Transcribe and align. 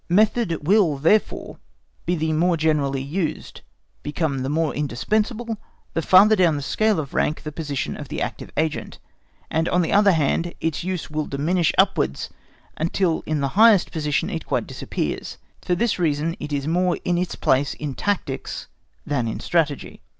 Method 0.09 0.65
will 0.67 0.97
therefore 0.97 1.59
be 2.07 2.15
the 2.15 2.33
more 2.33 2.57
generally 2.57 3.03
used, 3.03 3.61
become 4.01 4.39
the 4.39 4.49
more 4.49 4.73
indispensable, 4.73 5.59
the 5.93 6.01
farther 6.01 6.35
down 6.35 6.55
the 6.55 6.63
scale 6.63 6.99
of 6.99 7.13
rank 7.13 7.43
the 7.43 7.51
position 7.51 7.95
of 7.95 8.07
the 8.07 8.19
active 8.19 8.49
agent; 8.57 8.97
and 9.51 9.69
on 9.69 9.83
the 9.83 9.93
other 9.93 10.13
hand, 10.13 10.55
its 10.59 10.83
use 10.83 11.11
will 11.11 11.27
diminish 11.27 11.71
upwards, 11.77 12.31
until 12.77 13.21
in 13.27 13.41
the 13.41 13.49
highest 13.49 13.91
position 13.91 14.27
it 14.31 14.43
quite 14.47 14.65
disappears. 14.65 15.37
For 15.63 15.75
this 15.75 15.99
reason 15.99 16.35
it 16.39 16.51
is 16.51 16.67
more 16.67 16.97
in 17.05 17.19
its 17.19 17.35
place 17.35 17.75
in 17.75 17.93
tactics 17.93 18.65
than 19.05 19.27
in 19.27 19.39
strategy. 19.39 20.01